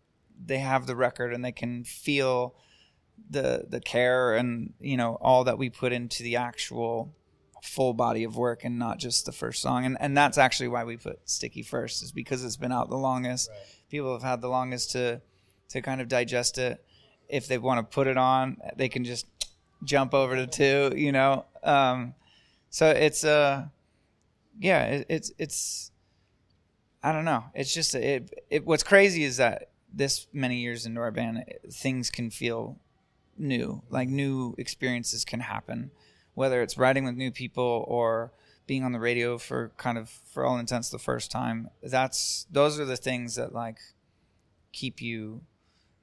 they 0.46 0.60
have 0.60 0.86
the 0.86 0.96
record 0.96 1.34
and 1.34 1.44
they 1.44 1.52
can 1.52 1.84
feel 1.84 2.56
the 3.30 3.66
the 3.68 3.82
care 3.82 4.36
and 4.36 4.74
you 4.80 4.96
know 4.96 5.18
all 5.20 5.44
that 5.44 5.58
we 5.58 5.70
put 5.70 5.92
into 5.92 6.24
the 6.24 6.36
actual 6.36 7.14
full 7.62 7.94
body 7.94 8.24
of 8.24 8.38
work 8.38 8.64
and 8.64 8.78
not 8.78 9.00
just 9.00 9.26
the 9.26 9.32
first 9.32 9.62
song. 9.62 9.86
And 9.86 9.98
and 10.00 10.16
that's 10.16 10.38
actually 10.38 10.70
why 10.70 10.84
we 10.84 10.98
put 10.98 11.20
Sticky 11.26 11.64
first, 11.64 12.04
is 12.04 12.12
because 12.12 12.44
it's 12.44 12.58
been 12.58 12.72
out 12.72 12.90
the 12.90 12.98
longest. 12.98 13.50
Right. 13.50 13.60
People 13.90 14.14
have 14.14 14.24
had 14.24 14.42
the 14.42 14.50
longest 14.50 14.92
to 14.92 15.22
to 15.70 15.82
kind 15.82 16.02
of 16.02 16.08
digest 16.08 16.58
it. 16.58 16.84
If 17.30 17.48
they 17.48 17.58
want 17.58 17.80
to 17.80 17.94
put 17.94 18.08
it 18.08 18.18
on, 18.18 18.58
they 18.78 18.90
can 18.90 19.04
just 19.04 19.26
jump 19.84 20.14
over 20.14 20.36
to 20.36 20.48
two, 20.48 20.94
you 20.96 21.12
know. 21.12 21.46
Um, 21.64 22.14
so 22.70 22.90
it's 22.90 23.24
uh 23.24 23.66
yeah, 24.60 24.84
it, 24.86 25.06
it's 25.10 25.32
it's 25.38 25.92
I 27.04 27.12
don't 27.12 27.26
know. 27.26 27.46
It's 27.54 27.74
just 27.74 27.96
it, 27.96 28.46
it 28.50 28.66
what's 28.66 28.84
crazy 28.84 29.24
is 29.24 29.38
that 29.38 29.70
this 29.94 30.28
many 30.34 30.58
years 30.58 30.86
into 30.86 31.00
our 31.00 31.12
band, 31.12 31.44
things 31.72 32.10
can 32.10 32.30
feel 32.30 32.78
new. 33.38 33.82
Like 33.90 34.10
new 34.10 34.56
experiences 34.58 35.26
can 35.26 35.40
happen 35.40 35.92
whether 36.38 36.62
it's 36.62 36.78
writing 36.78 37.04
with 37.04 37.16
new 37.16 37.32
people 37.32 37.84
or 37.88 38.32
being 38.68 38.84
on 38.84 38.92
the 38.92 39.00
radio 39.00 39.38
for 39.38 39.72
kind 39.78 39.98
of 39.98 40.10
for 40.10 40.46
all 40.46 40.58
intents 40.58 40.90
the 40.90 41.00
first 41.00 41.32
time 41.32 41.70
that's 41.82 42.46
those 42.52 42.80
are 42.80 42.86
the 42.86 42.98
things 42.98 43.36
that 43.36 43.54
like 43.54 43.78
keep 44.72 45.02
you 45.02 45.42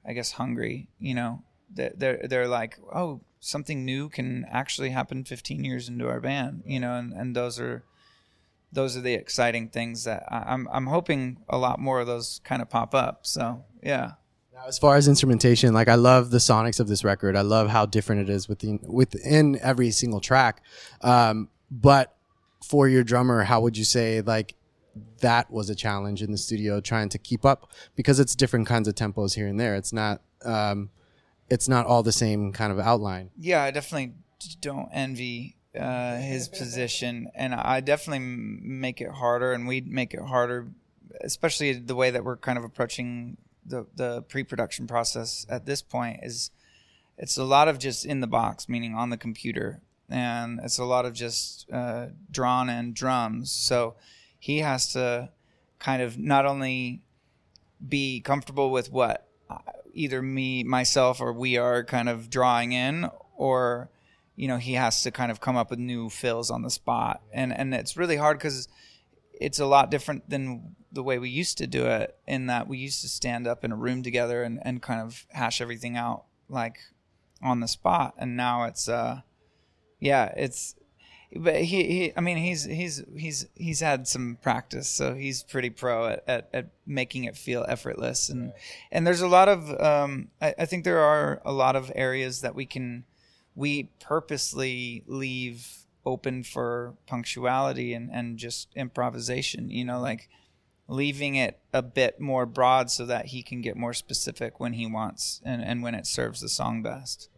i 0.05 0.13
guess 0.13 0.33
hungry 0.33 0.89
you 0.99 1.15
know 1.15 1.43
they're 1.71 2.21
they're 2.29 2.49
like 2.49 2.79
oh 2.93 3.21
something 3.39 3.85
new 3.85 4.09
can 4.09 4.45
actually 4.51 4.91
happen 4.91 5.23
15 5.23 5.63
years 5.63 5.89
into 5.89 6.09
our 6.09 6.21
band 6.21 6.63
you 6.67 6.81
know 6.81 6.95
and, 6.95 7.13
and 7.13 7.37
those 7.37 7.61
are 7.61 7.85
those 8.75 8.97
are 8.97 9.01
the 9.01 9.15
exciting 9.15 9.69
things 9.69 10.05
that 10.05 10.25
I, 10.29 10.53
I'm 10.53 10.69
I'm 10.71 10.87
hoping 10.87 11.39
a 11.49 11.57
lot 11.57 11.79
more 11.79 12.01
of 12.01 12.07
those 12.07 12.41
kind 12.45 12.61
of 12.61 12.69
pop 12.69 12.95
up. 12.95 13.25
So 13.25 13.65
yeah. 13.83 14.13
As 14.67 14.79
far 14.79 14.97
as 14.97 15.09
instrumentation, 15.09 15.75
like 15.75 15.89
I 15.89 15.95
love 15.95 16.31
the 16.31 16.39
sonics 16.39 16.81
of 16.81 16.89
this 16.89 17.05
record. 17.05 17.37
I 17.37 17.43
love 17.43 17.69
how 17.69 17.85
different 17.87 18.23
it 18.23 18.31
is 18.31 18.49
within 18.49 18.81
within 18.83 19.59
every 19.61 19.91
single 19.91 20.21
track. 20.21 20.63
Um, 21.03 21.51
but 21.71 22.17
for 22.63 22.89
your 22.89 23.05
drummer, 23.05 23.43
how 23.43 23.61
would 23.61 23.77
you 23.77 23.85
say 23.85 24.23
like 24.23 24.55
that 25.21 25.51
was 25.51 25.71
a 25.71 25.75
challenge 25.75 26.23
in 26.23 26.31
the 26.31 26.39
studio 26.39 26.81
trying 26.81 27.09
to 27.11 27.19
keep 27.19 27.45
up 27.45 27.71
because 27.97 28.21
it's 28.21 28.35
different 28.35 28.67
kinds 28.67 28.89
of 28.89 28.95
tempos 28.95 29.35
here 29.35 29.47
and 29.47 29.59
there. 29.59 29.75
It's 29.75 29.93
not 29.93 30.23
um, 30.45 30.91
it's 31.49 31.69
not 31.69 31.87
all 31.87 32.03
the 32.03 32.13
same 32.13 32.53
kind 32.53 32.73
of 32.73 32.79
outline. 32.79 33.31
Yeah, 33.39 33.63
I 33.63 33.71
definitely 33.71 34.15
don't 34.61 34.89
envy 34.93 35.57
uh, 35.79 36.17
his 36.17 36.49
position, 36.49 37.29
and 37.35 37.55
I 37.55 37.81
definitely 37.81 38.21
make 38.21 39.01
it 39.01 39.11
harder, 39.11 39.53
and 39.53 39.67
we 39.67 39.81
make 39.81 40.15
it 40.15 40.21
harder, 40.21 40.69
especially 41.21 41.73
the 41.73 41.95
way 41.95 42.11
that 42.11 42.25
we're 42.25 42.37
kind 42.37 42.59
of 42.59 42.65
approaching 42.65 43.37
the 43.67 43.87
the 43.95 44.23
pre-production 44.23 44.87
process 44.87 45.47
at 45.49 45.67
this 45.67 45.83
point 45.83 46.21
is 46.23 46.51
it's 47.17 47.37
a 47.37 47.45
lot 47.45 47.69
of 47.69 47.79
just 47.79 48.05
in 48.05 48.21
the 48.21 48.27
box, 48.27 48.69
meaning 48.69 48.95
on 48.95 49.11
the 49.11 49.17
computer, 49.17 49.81
and 50.09 50.61
it's 50.63 50.79
a 50.79 50.85
lot 50.85 51.07
of 51.07 51.13
just 51.13 51.71
uh, 51.73 52.07
drawn 52.31 52.69
in 52.69 52.93
drums. 52.93 53.53
So 53.53 53.95
he 54.39 54.59
has 54.59 54.93
to 54.93 55.31
kind 55.79 56.03
of 56.03 56.19
not 56.19 56.47
only 56.47 57.03
be 57.87 58.21
comfortable 58.21 58.71
with 58.71 58.91
what 58.91 59.29
uh, 59.49 59.59
either 59.93 60.23
me, 60.23 60.65
myself, 60.65 61.21
or 61.21 61.33
we 61.33 61.57
are 61.57 61.85
kind 61.85 62.09
of 62.09 62.31
drawing 62.31 62.73
in, 62.73 63.09
or 63.37 63.91
you 64.37 64.49
know 64.49 64.57
he 64.57 64.75
has 64.75 65.03
to 65.03 65.11
kind 65.11 65.31
of 65.31 65.41
come 65.41 65.57
up 65.57 65.71
with 65.71 65.79
new 65.79 66.09
fills 66.11 66.51
on 66.51 66.63
the 66.63 66.71
spot, 66.71 67.23
and 67.33 67.57
and 67.57 67.75
it's 67.75 67.97
really 67.97 68.17
hard 68.17 68.39
because 68.39 68.69
it's 69.41 69.59
a 69.59 69.67
lot 69.67 69.91
different 69.91 70.29
than 70.29 70.75
the 70.95 71.03
way 71.03 71.19
we 71.19 71.29
used 71.29 71.59
to 71.59 71.67
do 71.67 71.87
it. 71.87 72.17
In 72.27 72.47
that 72.47 72.69
we 72.69 72.79
used 72.79 73.03
to 73.03 73.09
stand 73.09 73.47
up 73.47 73.65
in 73.65 73.73
a 73.73 73.77
room 73.77 74.03
together 74.03 74.43
and 74.43 74.59
and 74.63 74.83
kind 74.83 75.01
of 75.01 75.27
hash 75.31 75.61
everything 75.61 75.97
out 75.97 76.25
like 76.49 76.79
on 77.43 77.61
the 77.61 77.69
spot, 77.69 78.15
and 78.19 78.37
now 78.37 78.65
it's 78.65 78.89
uh 78.89 79.21
yeah 80.01 80.33
it's 80.37 80.75
but 81.37 81.57
he, 81.57 81.85
he 81.85 82.13
I 82.17 82.21
mean 82.21 82.37
he's 82.37 82.65
he's 82.65 83.03
he's 83.17 83.47
he's 83.55 83.81
had 83.81 84.07
some 84.07 84.39
practice, 84.41 84.89
so 84.89 85.15
he's 85.15 85.43
pretty 85.43 85.71
pro 85.71 86.09
at, 86.09 86.25
at, 86.29 86.49
at 86.53 86.71
making 86.87 87.25
it 87.25 87.37
feel 87.37 87.65
effortless 87.69 88.29
and 88.29 88.47
right. 88.47 88.61
and 88.93 89.07
there's 89.07 89.21
a 89.21 89.29
lot 89.29 89.49
of 89.49 89.69
um, 89.81 90.29
I, 90.41 90.55
I 90.61 90.67
think 90.67 90.85
there 90.85 91.01
are 91.01 91.43
a 91.45 91.53
lot 91.53 91.77
of 91.77 91.91
areas 91.95 92.41
that 92.43 92.55
we 92.55 92.67
can 92.67 93.05
we 93.55 93.91
purposely 94.01 95.05
leave 95.07 95.85
open 96.07 96.43
for 96.43 96.95
punctuality 97.07 97.95
and, 97.95 98.11
and 98.13 98.39
just 98.39 98.69
improvisation, 98.77 99.71
you 99.71 99.85
know, 99.85 100.01
like 100.01 100.29
leaving 100.87 101.35
it 101.35 101.59
a 101.73 101.83
bit 101.83 102.21
more 102.21 102.47
broad 102.47 102.91
so 102.91 103.07
that 103.07 103.27
he 103.27 103.43
can 103.43 103.63
get 103.63 103.77
more 103.77 103.95
specific 103.95 104.61
when 104.61 104.75
he 104.75 104.87
wants 104.87 105.41
and, 105.45 105.63
and 105.63 105.83
when 105.83 105.95
it 105.95 106.07
serves 106.07 106.41
the 106.41 106.49
song 106.49 106.83
best 106.83 107.31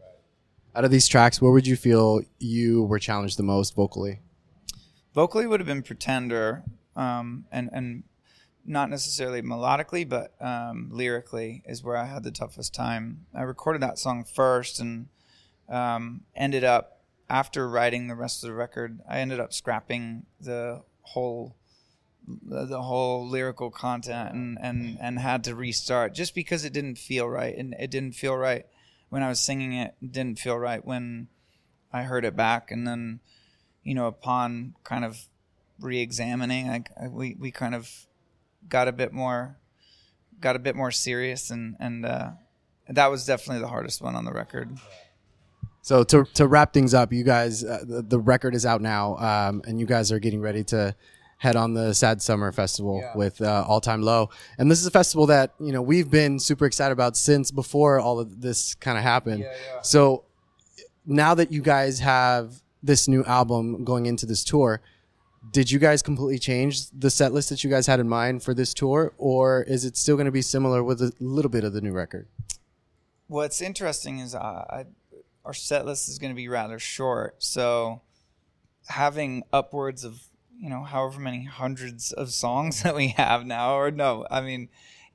out 0.77 0.85
of 0.85 0.91
these 0.91 1.09
tracks, 1.09 1.41
where 1.41 1.51
would 1.51 1.67
you 1.67 1.75
feel 1.75 2.21
you 2.39 2.83
were 2.83 2.99
challenged 2.99 3.39
the 3.39 3.43
most 3.43 3.75
vocally? 3.75 4.21
Vocally 5.15 5.47
would 5.47 5.59
have 5.59 5.67
been 5.67 5.83
Pretender, 5.83 6.63
um, 6.95 7.47
and 7.51 7.71
and 7.73 8.05
not 8.67 8.91
necessarily 8.91 9.41
melodically, 9.41 10.07
but 10.07 10.35
um, 10.41 10.89
lyrically 10.93 11.63
is 11.65 11.83
where 11.83 11.97
I 11.97 12.05
had 12.05 12.25
the 12.25 12.31
toughest 12.31 12.75
time. 12.75 13.25
I 13.35 13.43
recorded 13.43 13.81
that 13.81 13.99
song 13.99 14.25
first, 14.25 14.79
and 14.79 15.09
um, 15.69 16.23
ended 16.35 16.63
up 16.63 17.01
after 17.31 17.69
writing 17.69 18.07
the 18.07 18.15
rest 18.15 18.45
of 18.45 18.49
the 18.49 18.55
record, 18.55 19.01
I 19.09 19.21
ended 19.21 19.41
up 19.41 19.55
scrapping 19.55 20.27
the 20.39 20.83
whole 21.01 21.57
the 22.27 22.83
whole 22.83 23.29
lyrical 23.29 23.71
content 23.71 24.33
and, 24.33 24.59
and, 24.61 24.99
and 25.01 25.19
had 25.19 25.45
to 25.45 25.55
restart 25.55 26.15
just 26.15 26.35
because 26.35 26.65
it 26.65 26.73
didn't 26.73 26.99
feel 26.99 27.29
right. 27.29 27.57
And 27.57 27.75
it 27.79 27.91
didn't 27.91 28.17
feel 28.17 28.37
right 28.37 28.67
when 29.09 29.23
I 29.23 29.29
was 29.29 29.41
singing 29.41 29.73
it, 29.73 29.95
it 30.03 30.13
didn't 30.13 30.39
feel 30.39 30.59
right 30.59 30.85
when 30.85 31.29
I 31.93 32.03
heard 32.03 32.25
it 32.25 32.37
back, 32.37 32.71
and 32.71 32.87
then 32.87 33.21
you 33.83 33.95
know 33.95 34.07
upon 34.07 34.75
kind 34.85 35.05
of 35.05 35.19
re-examining, 35.81 36.69
I, 36.69 36.85
I, 37.01 37.09
we 37.09 37.37
we 37.39 37.51
kind 37.51 37.75
of 37.75 37.91
got 38.69 38.89
a 38.89 38.93
bit 38.93 39.13
more 39.13 39.59
got 40.41 40.57
a 40.57 40.59
bit 40.59 40.77
more 40.77 40.91
serious, 40.91 41.51
and 41.51 41.77
and 41.79 42.05
uh, 42.05 42.31
that 42.89 43.11
was 43.11 43.25
definitely 43.27 43.61
the 43.61 43.69
hardest 43.69 44.03
one 44.03 44.15
on 44.15 44.25
the 44.25 44.33
record. 44.33 44.77
So 45.83 46.03
to 46.05 46.25
to 46.35 46.47
wrap 46.49 46.73
things 46.73 46.95
up, 46.95 47.13
you 47.13 47.23
guys, 47.23 47.63
uh, 47.63 47.85
the, 47.87 48.03
the, 48.03 48.19
record 48.19 48.57
is 48.57 48.67
out 48.67 48.83
now, 48.83 49.17
um, 49.19 49.63
and 49.67 49.79
you 49.79 49.87
guys 49.87 50.11
are 50.11 50.19
getting 50.19 50.41
ready 50.41 50.65
to 50.65 50.97
head 51.39 51.57
on 51.57 51.75
the 51.75 51.93
Sad 51.95 52.23
Summer 52.23 52.51
Festival 52.53 53.01
yeah. 53.03 53.17
with 53.17 53.41
uh, 53.43 53.65
All 53.69 53.81
Time 53.81 54.03
Low. 54.03 54.31
And 54.59 54.71
this 54.71 54.81
is 54.81 54.87
a 54.87 54.91
festival 54.91 55.27
that, 55.27 55.55
you 55.61 55.73
know, 55.73 55.83
we've 55.83 56.11
been 56.11 56.39
super 56.39 56.65
excited 56.65 56.93
about 56.93 57.17
since 57.17 57.51
before 57.51 58.01
all 58.01 58.19
of 58.19 58.41
this 58.41 58.75
kind 58.75 58.97
of 58.97 59.05
happened. 59.05 59.41
Yeah, 59.41 59.53
yeah. 59.75 59.83
So 59.83 60.25
now 61.05 61.35
that 61.35 61.53
you 61.53 61.61
guys 61.61 62.01
have 62.01 62.63
this 62.83 63.07
new 63.07 63.23
album 63.25 63.85
going 63.85 64.07
into 64.07 64.25
this 64.27 64.45
tour, 64.45 64.81
did 65.53 65.71
you 65.71 65.79
guys 65.79 66.03
completely 66.03 66.39
change 66.39 66.91
the 66.91 67.11
set 67.11 67.33
list 67.33 67.51
that 67.51 67.63
you 67.63 67.71
guys 67.71 67.87
had 67.87 68.01
in 68.01 68.09
mind 68.09 68.43
for 68.43 68.55
this 68.55 68.75
tour, 68.75 69.13
or 69.17 69.63
is 69.63 69.85
it 69.85 69.97
still 69.97 70.17
going 70.17 70.27
to 70.27 70.33
be 70.33 70.43
similar 70.43 70.83
with 70.83 71.01
a 71.01 71.13
little 71.21 71.51
bit 71.51 71.65
of 71.65 71.73
the 71.73 71.81
new 71.81 71.93
record? 71.93 72.27
What's 73.29 73.61
interesting 73.61 74.19
is 74.19 74.35
uh, 74.35 74.39
I, 74.39 74.85
our 75.45 75.55
set 75.55 75.87
list 75.87 76.09
is 76.09 76.19
going 76.19 76.33
to 76.33 76.37
be 76.37 76.49
rather 76.49 76.79
short, 76.79 77.37
so 77.43 78.03
having 78.89 79.45
upwards 79.53 80.03
of 80.05 80.21
you 80.61 80.69
know 80.69 80.83
however 80.83 81.21
many 81.21 81.45
hundreds 81.45 82.13
of 82.13 82.31
songs 82.31 82.83
that 82.85 82.95
we 82.95 83.09
have 83.09 83.45
now 83.47 83.77
or 83.77 83.91
no 83.91 84.27
i 84.31 84.41
mean 84.41 84.69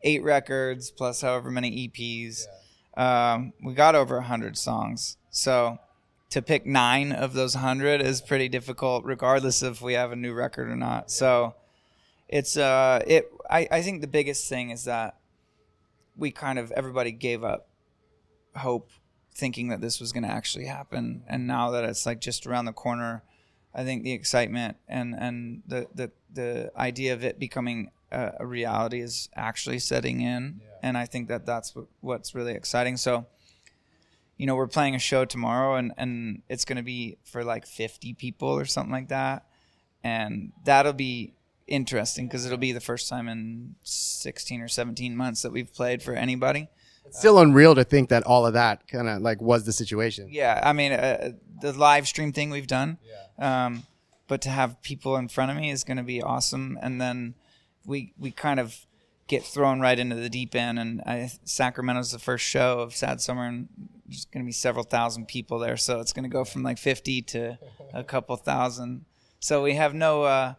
eight 0.04 0.24
records 0.24 0.92
plus 0.92 1.22
however 1.22 1.52
many 1.52 1.88
eps 1.88 2.46
yeah. 2.98 3.34
um, 3.34 3.54
we 3.64 3.74
got 3.74 3.96
over 3.96 4.16
100 4.16 4.58
songs. 4.58 5.18
So 5.30 5.80
to 6.30 6.42
pick 6.42 6.66
nine 6.66 7.12
of 7.12 7.34
those 7.34 7.56
100 7.56 8.02
is 8.02 8.22
pretty 8.22 8.50
difficult 8.50 9.04
regardless 9.06 9.62
if 9.62 9.82
we 9.82 9.94
have 9.94 10.12
a 10.12 10.16
new 10.16 10.34
record 10.34 10.70
or 10.70 10.76
not. 10.76 11.12
So 11.12 11.56
it's 12.28 12.56
uh 12.56 13.02
it 13.06 13.32
I, 13.50 13.68
I 13.70 13.82
think 13.82 14.02
the 14.02 14.08
biggest 14.08 14.48
thing 14.48 14.70
is 14.70 14.86
that 14.86 15.18
we 16.16 16.32
kind 16.32 16.58
of 16.58 16.72
everybody 16.72 17.12
gave 17.12 17.44
up 17.44 17.68
hope 18.56 18.90
thinking 19.34 19.70
that 19.70 19.82
this 19.82 20.00
was 20.00 20.12
going 20.12 20.24
to 20.24 20.30
actually 20.30 20.66
happen. 20.66 21.24
And 21.28 21.48
now 21.48 21.72
that 21.72 21.86
it's 21.86 22.06
like 22.06 22.20
just 22.20 22.46
around 22.46 22.66
the 22.66 22.74
corner 22.74 23.24
I 23.74 23.84
think 23.84 24.04
the 24.04 24.12
excitement 24.12 24.78
and 24.88 25.16
and 25.18 25.64
the 25.66 25.88
the 25.94 26.12
the 26.34 26.72
idea 26.76 27.14
of 27.14 27.24
it 27.24 27.40
becoming 27.40 27.92
a, 28.12 28.34
a 28.40 28.46
reality 28.46 29.00
is 29.00 29.30
actually 29.36 29.80
setting 29.80 30.22
in, 30.22 30.62
yeah. 30.62 30.68
and 30.84 30.98
I 30.98 31.06
think 31.06 31.28
that 31.30 31.46
that's 31.46 31.76
what, 31.76 31.86
what's 32.02 32.36
really 32.36 32.54
exciting. 32.54 32.98
So, 32.98 33.26
you 34.38 34.46
know, 34.46 34.56
we're 34.56 34.68
playing 34.68 34.96
a 34.96 35.00
show 35.00 35.26
tomorrow, 35.26 35.76
and 35.76 35.94
and 35.98 36.42
it's 36.50 36.66
going 36.66 36.78
to 36.78 36.84
be 36.84 37.18
for 37.24 37.44
like 37.44 37.66
fifty 37.66 38.14
people 38.14 38.50
or 38.50 38.66
something 38.66 38.92
like 38.92 39.10
that, 39.10 39.46
and 40.04 40.52
that'll 40.66 40.94
be 40.94 41.34
interesting 41.68 42.28
because 42.28 42.46
it'll 42.46 42.58
be 42.58 42.74
the 42.74 42.82
first 42.82 43.08
time 43.08 43.30
in 43.30 43.76
sixteen 43.84 44.62
or 44.62 44.68
seventeen 44.68 45.16
months 45.16 45.42
that 45.44 45.52
we've 45.52 45.74
played 45.74 46.04
for 46.04 46.14
anybody. 46.14 46.68
It's 47.06 47.20
still 47.20 47.40
unreal 47.40 47.76
to 47.76 47.84
think 47.84 48.10
that 48.10 48.24
all 48.24 48.46
of 48.46 48.54
that 48.54 48.88
kind 48.88 49.10
of 49.10 49.22
like 49.22 49.42
was 49.42 49.66
the 49.66 49.74
situation. 49.74 50.28
Yeah, 50.30 50.62
I 50.64 50.72
mean, 50.74 50.92
uh, 50.92 51.32
the 51.62 51.74
live 51.74 52.08
stream 52.08 52.32
thing 52.34 52.50
we've 52.50 52.68
done. 52.68 52.98
Yeah. 53.40 53.66
Um, 53.66 53.84
but 54.28 54.42
to 54.42 54.50
have 54.50 54.82
people 54.82 55.18
in 55.18 55.28
front 55.28 55.52
of 55.52 55.58
me 55.58 55.72
is 55.72 55.84
going 55.84 55.98
to 55.98 56.04
be 56.04 56.22
awesome. 56.22 56.78
And 56.82 57.02
then 57.02 57.36
we 57.86 58.14
we 58.18 58.32
kind 58.32 58.60
of 58.60 58.86
get 59.28 59.44
thrown 59.44 59.80
right 59.80 59.98
into 59.98 60.16
the 60.16 60.30
deep 60.30 60.56
end. 60.56 60.78
And 60.78 61.02
I, 61.06 61.32
Sacramento's 61.46 62.12
the 62.12 62.20
first 62.20 62.46
show 62.46 62.80
of 62.80 62.96
Sad 62.96 63.22
Summer, 63.22 63.46
and 63.46 63.70
there's 64.06 64.26
going 64.26 64.44
to 64.44 64.46
be 64.46 64.52
several 64.52 64.84
thousand 64.84 65.28
people 65.28 65.58
there. 65.60 65.78
So 65.78 66.00
it's 66.00 66.14
going 66.14 66.24
to 66.24 66.30
go 66.30 66.44
from 66.44 66.64
like 66.64 66.78
50 66.78 67.22
to 67.24 67.58
a 67.94 68.04
couple 68.04 68.36
thousand. 68.36 69.06
So 69.40 69.64
we 69.64 69.76
have 69.76 69.94
no, 69.94 70.24
uh, 70.24 70.54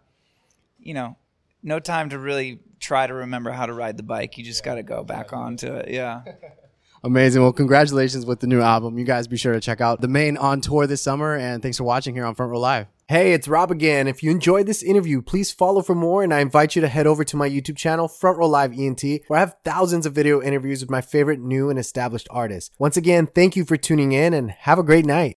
you 0.78 0.94
know, 0.94 1.16
no 1.62 1.78
time 1.78 2.10
to 2.10 2.18
really 2.18 2.60
try 2.80 3.06
to 3.06 3.14
remember 3.14 3.50
how 3.52 3.66
to 3.66 3.72
ride 3.72 3.96
the 3.96 4.02
bike. 4.02 4.36
You 4.38 4.44
just 4.44 4.64
got 4.64 4.76
to 4.76 4.82
go 4.82 5.04
back 5.04 5.32
onto 5.32 5.72
it. 5.74 5.90
Yeah. 5.90 6.22
Amazing. 7.04 7.42
Well, 7.42 7.52
congratulations 7.52 8.24
with 8.24 8.40
the 8.40 8.46
new 8.46 8.60
album. 8.60 8.96
You 8.96 9.04
guys 9.04 9.26
be 9.26 9.36
sure 9.36 9.52
to 9.52 9.60
check 9.60 9.80
out 9.80 10.00
the 10.00 10.08
Maine 10.08 10.36
on 10.36 10.60
tour 10.60 10.86
this 10.86 11.02
summer. 11.02 11.36
And 11.36 11.60
thanks 11.60 11.78
for 11.78 11.84
watching 11.84 12.14
here 12.14 12.24
on 12.24 12.36
Front 12.36 12.52
Row 12.52 12.60
Live. 12.60 12.86
Hey, 13.08 13.32
it's 13.32 13.48
Rob 13.48 13.72
again. 13.72 14.06
If 14.06 14.22
you 14.22 14.30
enjoyed 14.30 14.66
this 14.66 14.82
interview, 14.82 15.20
please 15.20 15.52
follow 15.52 15.82
for 15.82 15.96
more. 15.96 16.22
And 16.22 16.32
I 16.32 16.40
invite 16.40 16.76
you 16.76 16.80
to 16.80 16.88
head 16.88 17.08
over 17.08 17.24
to 17.24 17.36
my 17.36 17.50
YouTube 17.50 17.76
channel, 17.76 18.06
Front 18.06 18.38
Row 18.38 18.46
Live 18.46 18.78
ENT, 18.78 19.02
where 19.26 19.36
I 19.36 19.40
have 19.40 19.56
thousands 19.64 20.06
of 20.06 20.14
video 20.14 20.40
interviews 20.40 20.80
with 20.80 20.90
my 20.90 21.00
favorite 21.00 21.40
new 21.40 21.68
and 21.68 21.78
established 21.78 22.28
artists. 22.30 22.70
Once 22.78 22.96
again, 22.96 23.26
thank 23.26 23.56
you 23.56 23.64
for 23.64 23.76
tuning 23.76 24.12
in 24.12 24.32
and 24.32 24.52
have 24.52 24.78
a 24.78 24.84
great 24.84 25.04
night. 25.04 25.30